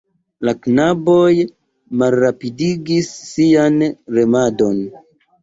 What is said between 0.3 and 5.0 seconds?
La knaboj malrapidigis sian remadon.